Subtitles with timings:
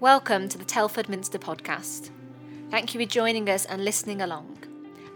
[0.00, 2.10] Welcome to the Telford Minster podcast.
[2.70, 4.58] Thank you for joining us and listening along.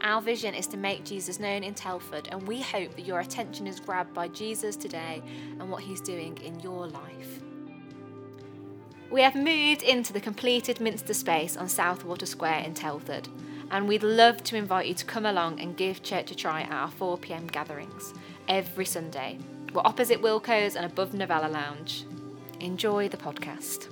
[0.01, 3.67] Our vision is to make Jesus known in Telford, and we hope that your attention
[3.67, 5.23] is grabbed by Jesus today
[5.59, 7.43] and what he's doing in your life.
[9.11, 13.29] We have moved into the completed Minster space on Southwater Square in Telford,
[13.71, 16.73] and we'd love to invite you to come along and give church a try at
[16.73, 18.15] our 4pm gatherings
[18.49, 19.37] every Sunday.
[19.75, 22.07] We're opposite Wilko's and above Novella Lounge.
[22.61, 23.89] Enjoy the podcast.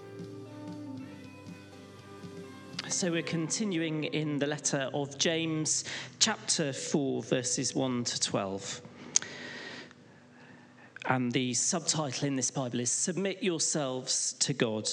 [2.90, 5.84] So we're continuing in the letter of James,
[6.20, 8.80] chapter 4, verses 1 to 12.
[11.04, 14.88] And the subtitle in this Bible is Submit Yourselves to God.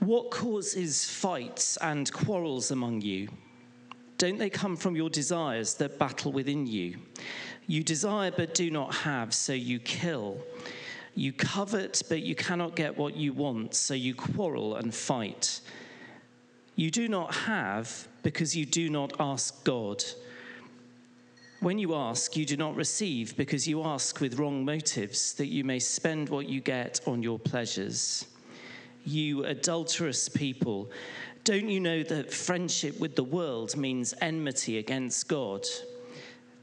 [0.00, 3.28] What causes fights and quarrels among you?
[4.18, 6.96] Don't they come from your desires that battle within you?
[7.68, 10.38] You desire but do not have, so you kill.
[11.18, 15.60] You covet, but you cannot get what you want, so you quarrel and fight.
[16.76, 20.04] You do not have because you do not ask God.
[21.58, 25.64] When you ask, you do not receive because you ask with wrong motives, that you
[25.64, 28.24] may spend what you get on your pleasures.
[29.04, 30.88] You adulterous people,
[31.42, 35.66] don't you know that friendship with the world means enmity against God?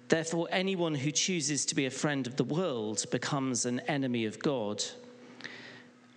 [0.07, 4.39] Therefore, anyone who chooses to be a friend of the world becomes an enemy of
[4.39, 4.83] God.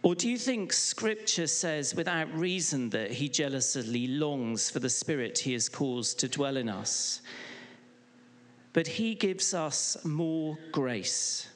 [0.02, 5.38] Or do you think Scripture says without reason that he jealously longs for the Spirit
[5.38, 7.22] he has caused to dwell in us?
[8.74, 11.48] But he gives us more grace.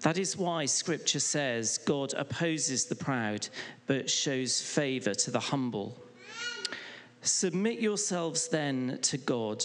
[0.00, 3.48] That is why Scripture says God opposes the proud
[3.86, 5.96] but shows favor to the humble.
[7.22, 9.64] Submit yourselves then to God.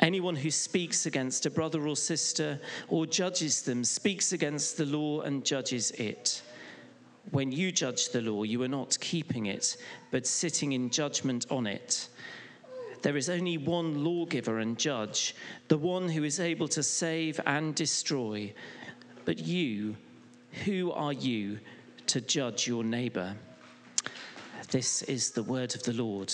[0.00, 5.22] Anyone who speaks against a brother or sister or judges them speaks against the law
[5.22, 6.42] and judges it.
[7.30, 9.76] When you judge the law, you are not keeping it,
[10.10, 12.08] but sitting in judgment on it.
[13.02, 15.34] There is only one lawgiver and judge,
[15.68, 18.52] the one who is able to save and destroy.
[19.24, 19.96] But you,
[20.64, 21.58] who are you
[22.06, 23.36] to judge your neighbor?
[24.70, 26.32] This is the word of the Lord.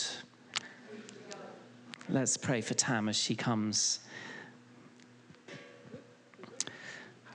[2.08, 4.00] Let's pray for Tam as she comes.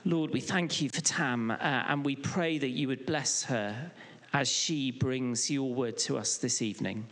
[0.04, 3.90] Lord, we thank you for Tam uh, and we pray that you would bless her
[4.32, 7.06] as she brings your word to us this evening.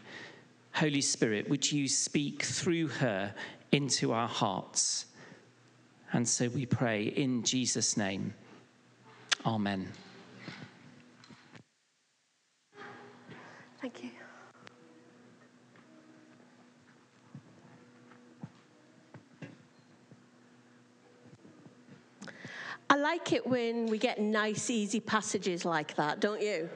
[0.73, 3.35] Holy Spirit, would you speak through her
[3.73, 5.07] into our hearts?
[6.13, 8.33] And so we pray in Jesus' name.
[9.45, 9.89] Amen.
[13.81, 14.11] Thank you.
[22.91, 26.71] I like it when we get nice, easy passages like that, don't you?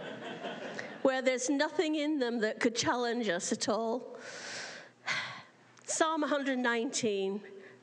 [1.01, 4.19] Where there's nothing in them that could challenge us at all.
[5.87, 7.41] Psalm 119,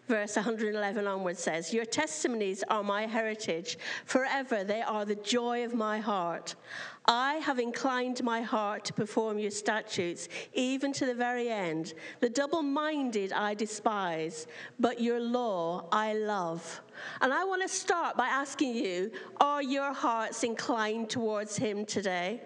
[0.09, 3.77] verse 111 onwards says, Your testimonies are my heritage.
[4.05, 6.55] Forever they are the joy of my heart.
[7.05, 11.93] I have inclined my heart to perform your statutes, even to the very end.
[12.19, 14.47] The double minded I despise,
[14.79, 16.81] but your law I love.
[17.21, 22.41] And I want to start by asking you are your hearts inclined towards him today?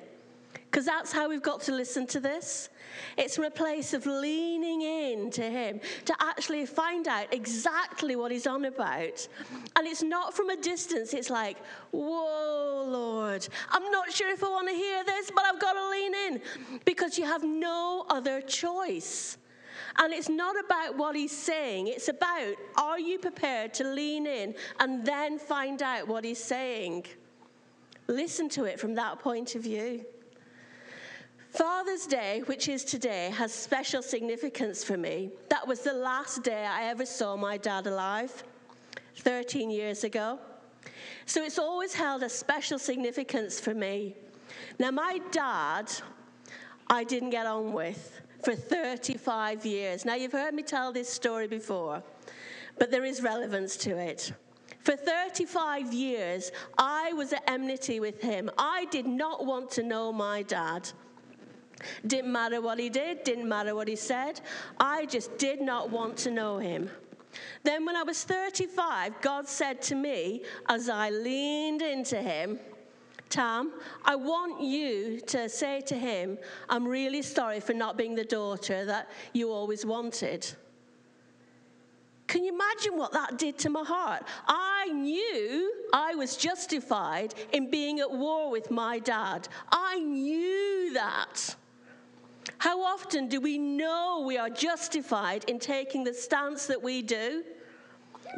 [0.74, 2.70] Because that's how we've got to listen to this.
[3.16, 8.32] It's from a place of leaning in to Him to actually find out exactly what
[8.32, 9.28] He's on about.
[9.76, 11.58] And it's not from a distance, it's like,
[11.92, 15.90] whoa, Lord, I'm not sure if I want to hear this, but I've got to
[15.92, 16.42] lean in
[16.86, 19.38] because you have no other choice.
[20.00, 24.56] And it's not about what he's saying, it's about are you prepared to lean in
[24.80, 27.06] and then find out what he's saying?
[28.08, 30.04] Listen to it from that point of view.
[31.54, 35.30] Father's Day, which is today, has special significance for me.
[35.50, 38.44] That was the last day I ever saw my dad alive,
[39.18, 40.40] 13 years ago.
[41.28, 44.16] So it's always held a special significance for me.
[44.80, 45.92] Now, my dad,
[46.88, 50.06] I didn't get on with for 35 years.
[50.06, 52.02] Now, you've heard me tell this story before,
[52.80, 54.34] but there is relevance to it.
[54.80, 58.50] For 35 years, I was at enmity with him.
[58.58, 60.90] I did not want to know my dad.
[62.06, 64.42] Didn't matter what he did, didn't matter what he said.
[64.80, 66.90] I just did not want to know him.
[67.64, 72.60] Then, when I was 35, God said to me as I leaned into him,
[73.30, 73.74] Tam,
[74.06, 76.38] I want you to say to him,
[76.70, 80.48] I'm really sorry for not being the daughter that you always wanted.
[82.28, 84.24] Can you imagine what that did to my heart?
[84.48, 89.48] I knew I was justified in being at war with my dad.
[89.72, 91.56] I knew that.
[92.64, 97.44] How often do we know we are justified in taking the stance that we do?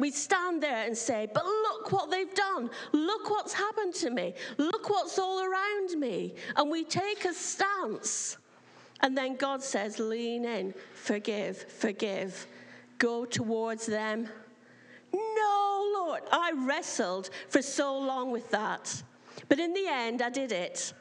[0.00, 2.68] We stand there and say, But look what they've done.
[2.90, 4.34] Look what's happened to me.
[4.58, 6.34] Look what's all around me.
[6.56, 8.38] And we take a stance.
[8.98, 12.48] And then God says, Lean in, forgive, forgive,
[12.98, 14.28] go towards them.
[15.14, 16.22] No, Lord.
[16.32, 19.04] I wrestled for so long with that.
[19.48, 20.94] But in the end, I did it.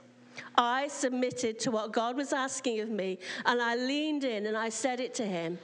[0.57, 4.69] I submitted to what God was asking of me, and I leaned in and I
[4.69, 5.57] said it to Him.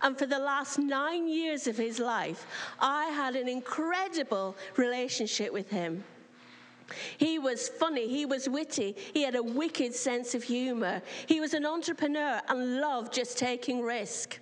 [0.00, 2.46] And for the last nine years of his life,
[2.80, 6.04] I had an incredible relationship with him.
[7.16, 11.00] He was funny, he was witty, he had a wicked sense of humor.
[11.26, 14.38] He was an entrepreneur and loved just taking risk.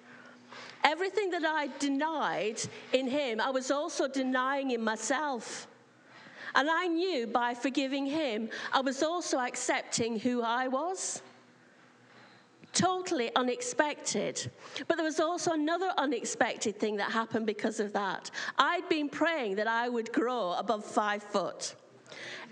[0.83, 2.61] Everything that I denied
[2.93, 5.69] in him, I was also denying in myself.
[6.55, 11.23] And I knew by forgiving him, I was also accepting who I was.
[12.73, 14.51] Totally unexpected.
[14.87, 18.31] But there was also another unexpected thing that happened because of that.
[18.59, 21.75] I'd been praying that I would grow above five foot.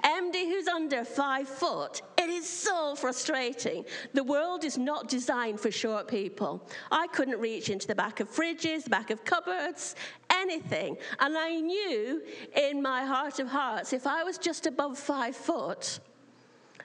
[0.04, 3.84] MD who's under five foot, it is so frustrating.
[4.14, 6.68] The world is not designed for short people.
[6.90, 9.96] I couldn't reach into the back of fridges, the back of cupboards,
[10.30, 10.96] anything.
[11.18, 12.22] And I knew
[12.54, 15.98] in my heart of hearts, if I was just above five foot,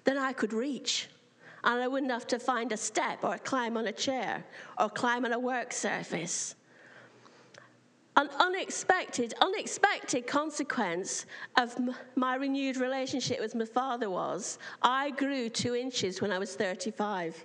[0.03, 1.09] then I could reach.
[1.63, 4.43] And I wouldn't have to find a step or climb on a chair
[4.79, 6.55] or climb on a work surface.
[8.15, 11.25] An unexpected, unexpected consequence
[11.57, 11.75] of
[12.15, 17.43] my renewed relationship with my father was I grew two inches when I was 35.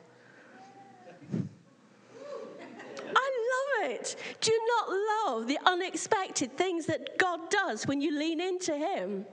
[3.16, 4.16] I love it.
[4.40, 9.24] Do you not love the unexpected things that God does when you lean into Him?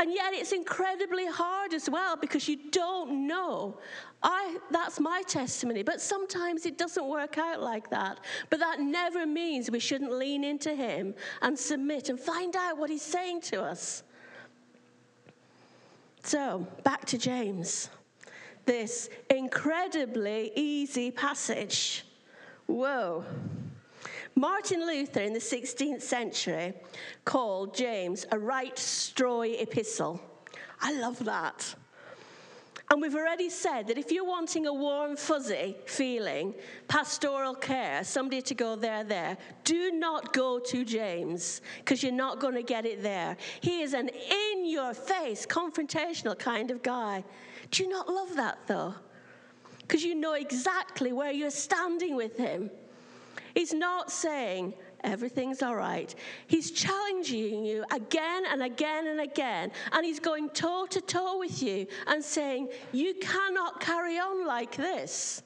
[0.00, 3.78] And yet it's incredibly hard as well because you don't know.
[4.22, 8.20] I, that's my testimony, but sometimes it doesn't work out like that.
[8.48, 12.90] But that never means we shouldn't lean into Him and submit and find out what
[12.90, 14.04] He's saying to us.
[16.22, 17.90] So, back to James.
[18.66, 22.04] This incredibly easy passage.
[22.66, 23.24] Whoa.
[24.38, 26.72] Martin Luther in the 16th century
[27.24, 30.20] called James a right strawy epistle.
[30.80, 31.74] I love that.
[32.88, 36.54] And we've already said that if you're wanting a warm, fuzzy feeling,
[36.86, 42.38] pastoral care, somebody to go there, there, do not go to James because you're not
[42.38, 43.36] going to get it there.
[43.60, 47.24] He is an in your face, confrontational kind of guy.
[47.72, 48.94] Do you not love that though?
[49.80, 52.70] Because you know exactly where you're standing with him.
[53.58, 56.14] He's not saying, everything's all right.
[56.46, 61.60] He's challenging you again and again and again, and he's going toe to toe with
[61.60, 65.42] you and saying, You cannot carry on like this.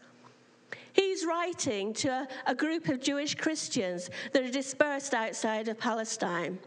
[0.92, 6.58] He's writing to a, a group of Jewish Christians that are dispersed outside of Palestine.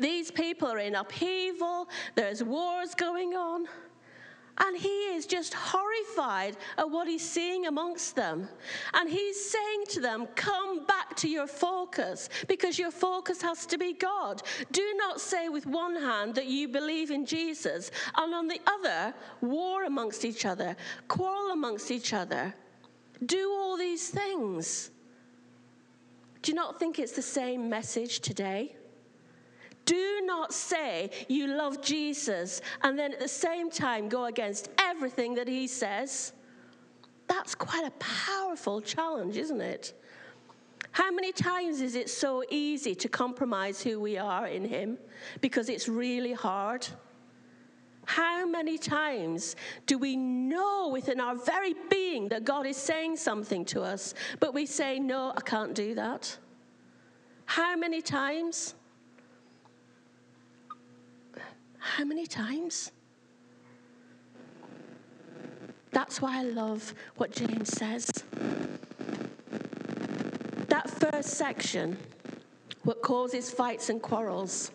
[0.00, 3.68] These people are in upheaval, there's wars going on.
[4.60, 8.48] And he is just horrified at what he's seeing amongst them.
[8.92, 13.78] And he's saying to them, Come back to your focus, because your focus has to
[13.78, 14.42] be God.
[14.70, 19.14] Do not say with one hand that you believe in Jesus, and on the other,
[19.40, 20.76] war amongst each other,
[21.08, 22.54] quarrel amongst each other.
[23.24, 24.90] Do all these things.
[26.42, 28.76] Do you not think it's the same message today?
[29.84, 35.34] Do not say you love Jesus and then at the same time go against everything
[35.34, 36.32] that he says.
[37.26, 39.94] That's quite a powerful challenge, isn't it?
[40.92, 44.98] How many times is it so easy to compromise who we are in Him
[45.40, 46.86] because it's really hard?
[48.06, 49.54] How many times
[49.86, 54.52] do we know within our very being that God is saying something to us, but
[54.52, 56.36] we say, No, I can't do that?
[57.44, 58.74] How many times?
[61.80, 62.92] How many times?
[65.90, 68.06] That's why I love what James says.
[70.68, 71.96] That first section
[72.84, 74.70] what causes fights and quarrels.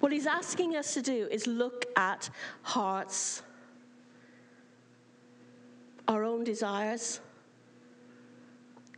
[0.00, 2.30] What he's asking us to do is look at
[2.62, 3.42] hearts,
[6.08, 7.20] our own desires.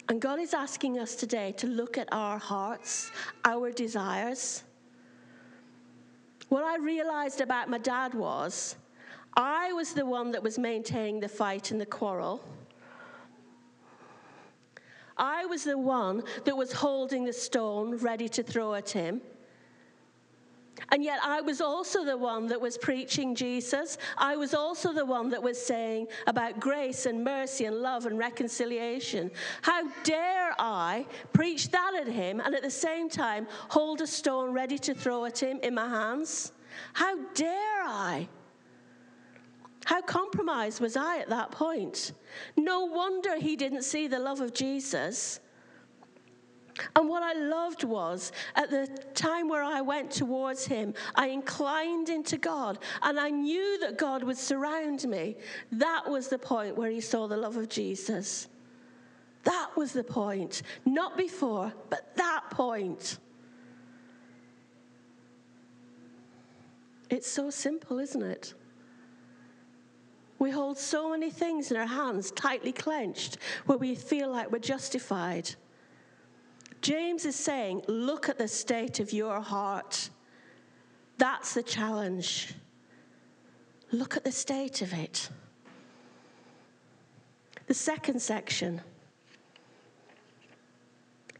[0.08, 3.10] And God is asking us today to look at our hearts,
[3.44, 4.64] our desires.
[6.54, 8.76] What I realized about my dad was
[9.36, 12.44] I was the one that was maintaining the fight and the quarrel.
[15.16, 19.20] I was the one that was holding the stone ready to throw at him.
[20.90, 23.96] And yet, I was also the one that was preaching Jesus.
[24.18, 28.18] I was also the one that was saying about grace and mercy and love and
[28.18, 29.30] reconciliation.
[29.62, 34.52] How dare I preach that at him and at the same time hold a stone
[34.52, 36.52] ready to throw at him in my hands?
[36.92, 38.28] How dare I?
[39.84, 42.12] How compromised was I at that point?
[42.56, 45.40] No wonder he didn't see the love of Jesus.
[46.96, 52.08] And what I loved was at the time where I went towards him, I inclined
[52.08, 55.36] into God and I knew that God would surround me.
[55.72, 58.48] That was the point where he saw the love of Jesus.
[59.44, 60.62] That was the point.
[60.84, 63.18] Not before, but that point.
[67.10, 68.54] It's so simple, isn't it?
[70.38, 74.58] We hold so many things in our hands tightly clenched where we feel like we're
[74.58, 75.54] justified.
[76.84, 80.10] James is saying, look at the state of your heart.
[81.16, 82.52] That's the challenge.
[83.90, 85.30] Look at the state of it.
[87.68, 88.82] The second section.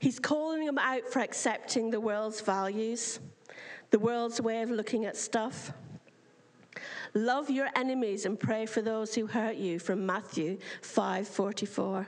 [0.00, 3.20] He's calling them out for accepting the world's values,
[3.90, 5.74] the world's way of looking at stuff.
[7.12, 12.06] Love your enemies and pray for those who hurt you from Matthew 5:44.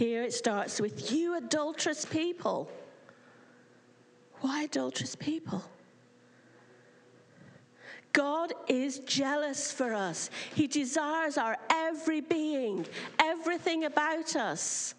[0.00, 2.70] Here it starts with you adulterous people.
[4.40, 5.62] Why adulterous people?
[8.14, 10.30] God is jealous for us.
[10.54, 12.86] He desires our every being,
[13.18, 14.94] everything about us.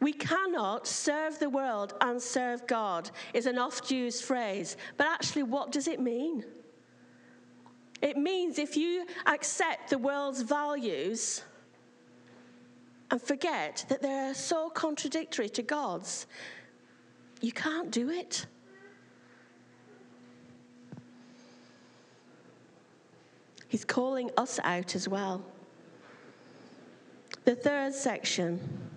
[0.00, 4.76] We cannot serve the world and serve God, is an oft used phrase.
[4.98, 6.44] But actually, what does it mean?
[8.02, 11.42] It means if you accept the world's values
[13.10, 16.26] and forget that they're so contradictory to God's,
[17.40, 18.46] you can't do it.
[23.68, 25.44] He's calling us out as well.
[27.44, 28.88] The third section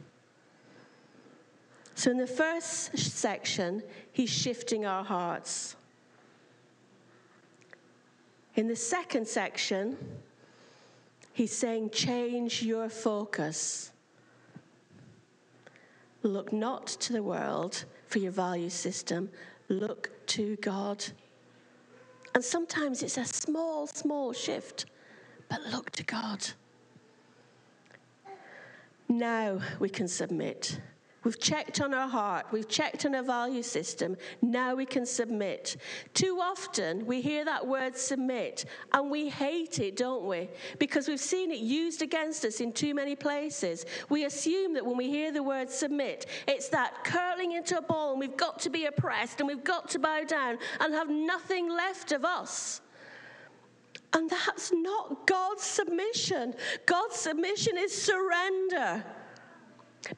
[2.01, 5.75] so, in the first section, he's shifting our hearts.
[8.55, 9.97] In the second section,
[11.31, 13.91] he's saying, change your focus.
[16.23, 19.29] Look not to the world for your value system,
[19.69, 21.03] look to God.
[22.35, 24.85] And sometimes it's a small, small shift,
[25.49, 26.45] but look to God.
[29.09, 30.79] Now we can submit.
[31.23, 34.17] We've checked on our heart, we've checked on our value system.
[34.41, 35.77] Now we can submit.
[36.15, 40.49] Too often we hear that word submit and we hate it, don't we?
[40.79, 43.85] Because we've seen it used against us in too many places.
[44.09, 48.11] We assume that when we hear the word submit, it's that curling into a ball
[48.11, 51.69] and we've got to be oppressed and we've got to bow down and have nothing
[51.69, 52.81] left of us.
[54.13, 56.55] And that's not God's submission.
[56.87, 59.05] God's submission is surrender.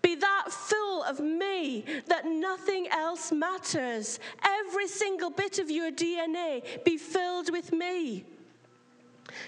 [0.01, 4.19] Be that full of me that nothing else matters.
[4.43, 8.25] Every single bit of your DNA be filled with me.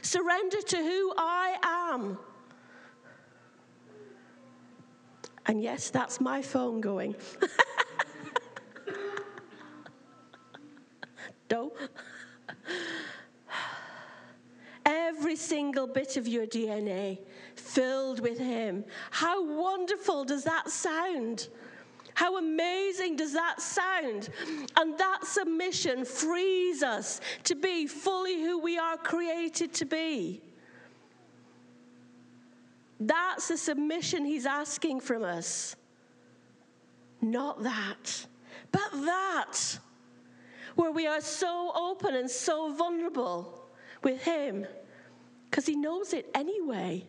[0.02, 2.18] Surrender to who I am.
[5.46, 7.16] And yes, that's my phone going.
[11.52, 11.72] no.
[14.86, 17.20] Every single bit of your DNA
[17.60, 18.84] filled with Him.
[19.12, 21.50] How wonderful does that sound?
[22.16, 24.30] How amazing does that sound?
[24.78, 30.42] And that submission frees us to be fully who we are created to be.
[33.02, 35.76] That's the submission he's asking from us.
[37.22, 38.26] Not that,
[38.72, 39.80] but that,
[40.76, 43.68] where we are so open and so vulnerable
[44.04, 44.66] with him,
[45.50, 47.06] because he knows it anyway.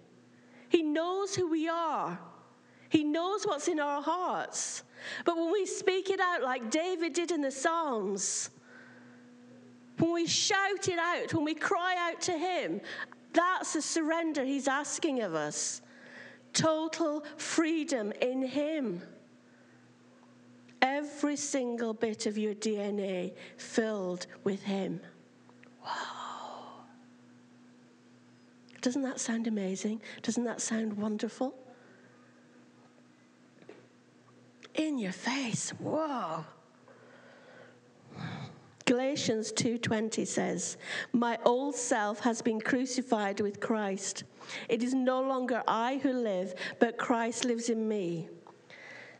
[0.68, 2.18] He knows who we are.
[2.88, 4.82] He knows what's in our hearts.
[5.24, 8.50] But when we speak it out like David did in the Psalms,
[9.98, 12.80] when we shout it out, when we cry out to Him,
[13.32, 15.82] that's the surrender He's asking of us.
[16.52, 19.02] Total freedom in Him.
[20.82, 25.00] every single bit of your DNA filled with Him.
[28.86, 30.00] Doesn't that sound amazing?
[30.22, 31.58] Doesn't that sound wonderful?
[34.76, 35.70] In your face.
[35.70, 36.44] Whoa.
[38.84, 40.76] Galatians 2:20 says,
[41.10, 44.22] "My old self has been crucified with Christ.
[44.68, 48.28] It is no longer I who live, but Christ lives in me."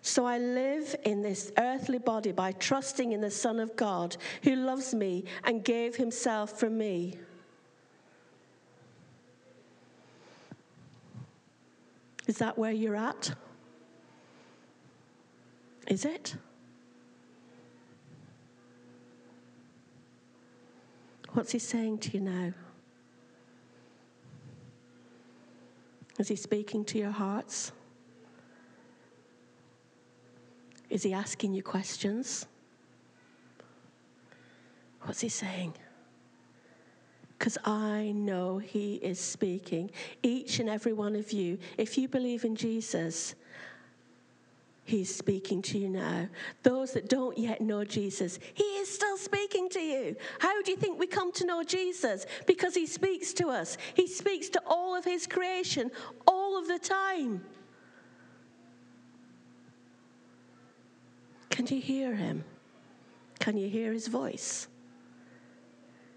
[0.00, 4.54] So I live in this earthly body by trusting in the Son of God who
[4.54, 7.18] loves me and gave himself for me.
[12.26, 13.35] Is that where you're at?
[15.87, 16.37] Is it?
[21.33, 22.52] What's he saying to you now?
[26.18, 27.73] Is he speaking to your hearts?
[30.88, 32.47] Is he asking you questions?
[35.02, 35.75] What's he saying?
[37.38, 39.90] Because I know he is speaking.
[40.23, 43.35] Each and every one of you, if you believe in Jesus,
[44.87, 46.28] He's speaking to you now.
[46.62, 50.14] Those that don't yet know Jesus, He is still speaking to you.
[50.38, 52.25] How do you think we come to know Jesus?
[52.47, 55.90] Because He speaks to us, He speaks to all of His creation
[56.25, 57.45] all of the time.
[61.50, 62.45] Can you hear Him?
[63.40, 64.69] Can you hear His voice?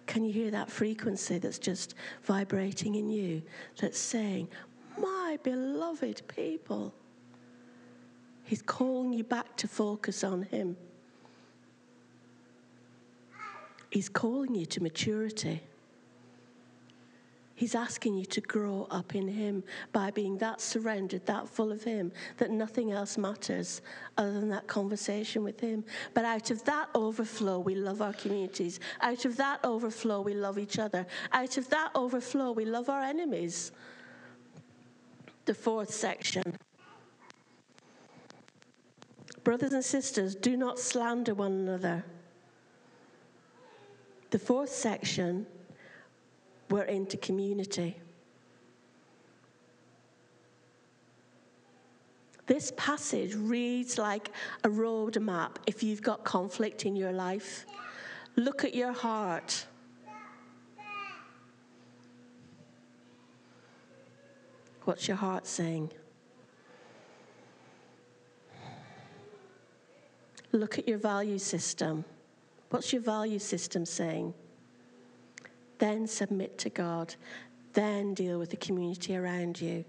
[0.09, 3.43] Can you hear that frequency that's just vibrating in you
[3.79, 4.47] that's saying,
[4.97, 6.95] My beloved people?
[8.43, 10.75] He's calling you back to focus on Him.
[13.91, 15.61] He's calling you to maturity.
[17.59, 21.83] He's asking you to grow up in Him by being that surrendered, that full of
[21.83, 23.81] Him, that nothing else matters
[24.17, 25.83] other than that conversation with Him.
[26.13, 28.79] But out of that overflow, we love our communities.
[29.01, 31.05] Out of that overflow, we love each other.
[31.33, 33.73] Out of that overflow, we love our enemies.
[35.43, 36.57] The fourth section
[39.43, 42.05] Brothers and sisters, do not slander one another.
[44.29, 45.45] The fourth section,
[46.69, 47.97] we're into community.
[52.45, 54.31] This passage reads like
[54.63, 57.65] a road map if you've got conflict in your life.
[58.35, 59.67] Look at your heart.
[64.85, 65.91] What's your heart saying?
[70.51, 72.03] Look at your value system.
[72.71, 74.33] What's your value system saying?
[75.79, 77.15] Then submit to God.
[77.73, 79.83] Then deal with the community around you.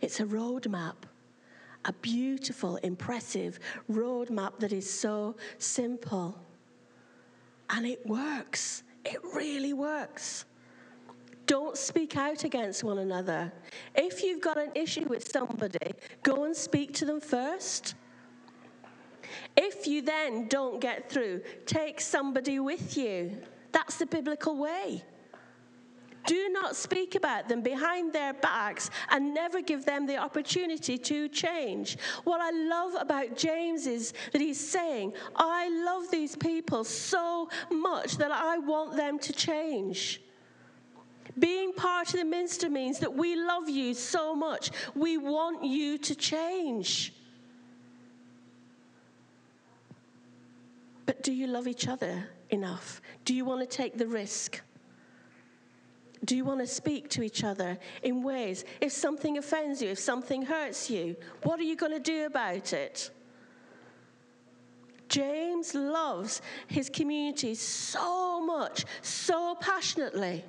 [0.00, 0.96] It's a roadmap,
[1.84, 3.58] a beautiful, impressive
[3.90, 6.38] roadmap that is so simple.
[7.70, 8.82] And it works.
[9.04, 10.44] It really works.
[11.46, 13.52] Don't speak out against one another.
[13.94, 17.94] If you've got an issue with somebody, go and speak to them first.
[19.56, 23.36] If you then don't get through, take somebody with you.
[23.72, 25.02] That's the biblical way.
[26.26, 31.28] Do not speak about them behind their backs and never give them the opportunity to
[31.28, 31.98] change.
[32.24, 38.18] What I love about James is that he's saying, I love these people so much
[38.18, 40.20] that I want them to change.
[41.38, 45.96] Being part of the Minster means that we love you so much, we want you
[45.98, 47.14] to change.
[51.06, 53.00] But do you love each other enough?
[53.24, 54.60] Do you want to take the risk?
[56.24, 58.64] Do you want to speak to each other in ways?
[58.80, 62.72] If something offends you, if something hurts you, what are you going to do about
[62.72, 63.10] it?
[65.08, 70.44] James loves his community so much, so passionately,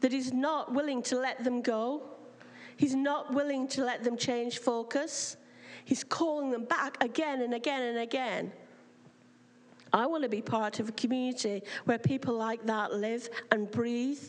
[0.00, 2.02] that he's not willing to let them go.
[2.76, 5.36] He's not willing to let them change focus.
[5.84, 8.52] He's calling them back again and again and again.
[9.92, 14.22] I want to be part of a community where people like that live and breathe.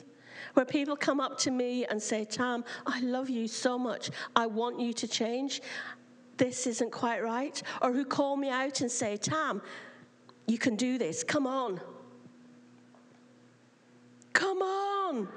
[0.53, 4.09] Where people come up to me and say, Tam, I love you so much.
[4.35, 5.61] I want you to change.
[6.37, 7.61] This isn't quite right.
[7.81, 9.61] Or who call me out and say, Tam,
[10.47, 11.23] you can do this.
[11.23, 11.79] Come on.
[14.33, 15.27] Come on.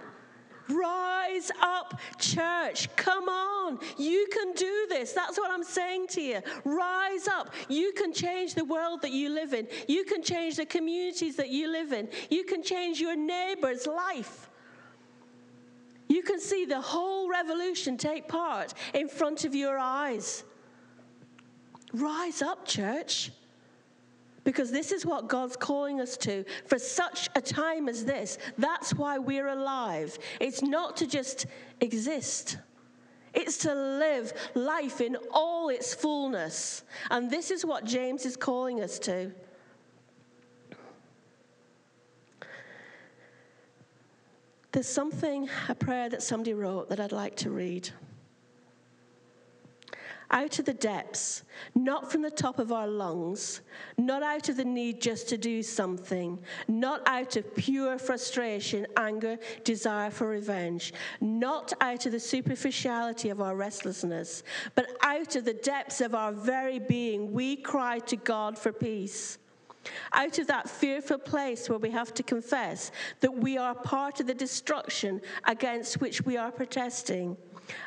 [0.68, 2.94] Rise up, church.
[2.96, 3.78] Come on.
[3.98, 5.12] You can do this.
[5.12, 6.40] That's what I'm saying to you.
[6.64, 7.52] Rise up.
[7.68, 9.66] You can change the world that you live in.
[9.88, 12.08] You can change the communities that you live in.
[12.30, 14.48] You can change your neighbor's life.
[16.12, 20.44] You can see the whole revolution take part in front of your eyes.
[21.94, 23.30] Rise up, church.
[24.44, 28.36] Because this is what God's calling us to for such a time as this.
[28.58, 30.18] That's why we're alive.
[30.38, 31.46] It's not to just
[31.80, 32.58] exist,
[33.32, 36.82] it's to live life in all its fullness.
[37.10, 39.32] And this is what James is calling us to.
[44.72, 47.90] There's something, a prayer that somebody wrote that I'd like to read
[50.32, 51.42] out of the depths,
[51.74, 53.60] not from the top of our lungs,
[53.98, 59.36] not out of the need just to do something, not out of pure frustration, anger,
[59.62, 64.42] desire for revenge, not out of the superficiality of our restlessness,
[64.74, 69.38] but out of the depths of our very being, we cry to God for peace.
[70.12, 72.90] Out of that fearful place where we have to confess
[73.20, 77.36] that we are part of the destruction against which we are protesting.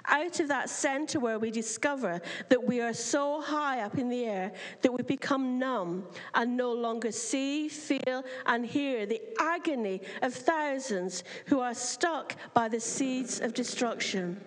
[0.07, 4.25] Out of that center where we discover that we are so high up in the
[4.25, 10.33] air that we become numb and no longer see, feel, and hear the agony of
[10.33, 14.39] thousands who are stuck by the seeds of destruction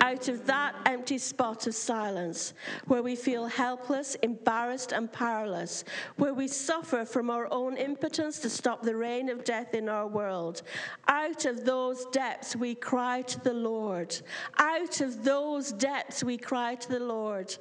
[0.00, 2.54] out of that empty spot of silence
[2.86, 5.84] where we feel helpless, embarrassed, and powerless,
[6.16, 10.06] where we suffer from our own impotence to stop the reign of death in our
[10.06, 10.62] world.
[11.08, 14.16] Out of those depths, we cry to the Lord.
[14.58, 17.56] Out of those depths, we cry to the Lord.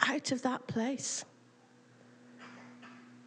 [0.00, 1.24] Out of that place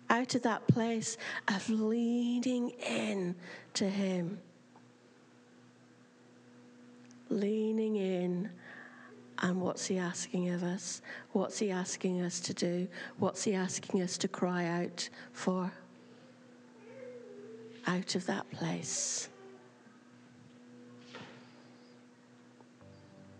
[0.09, 1.17] out of that place
[1.47, 3.33] of leaning in
[3.73, 4.37] to Him
[7.31, 8.49] leaning in.
[9.39, 11.01] And what's he asking of us?
[11.31, 12.87] What's he asking us to do?
[13.17, 15.71] What's he asking us to cry out for?
[17.87, 19.29] Out of that place.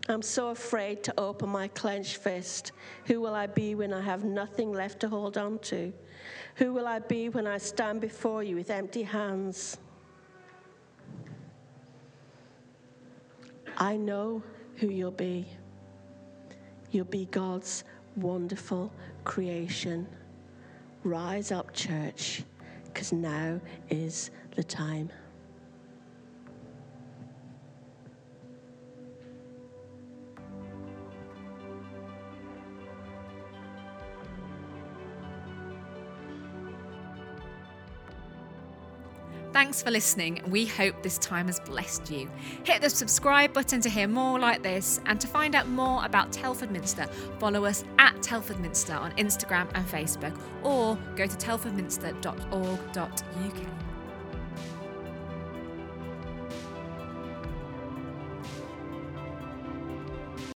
[0.10, 2.72] I'm so afraid to open my clenched fist.
[3.06, 5.94] Who will I be when I have nothing left to hold on to?
[6.56, 9.78] Who will I be when I stand before you with empty hands?
[13.82, 14.44] I know
[14.76, 15.48] who you'll be.
[16.92, 17.84] You'll be God's
[18.16, 20.08] wonderful creation.
[21.04, 22.44] Rise up, church,
[22.86, 25.10] because now is the time.
[39.62, 40.42] Thanks for listening.
[40.48, 42.28] We hope this time has blessed you.
[42.64, 46.32] Hit the subscribe button to hear more like this and to find out more about
[46.32, 47.06] Telford Minster,
[47.38, 53.91] follow us at Telford Minster on Instagram and Facebook or go to telfordminster.org.uk.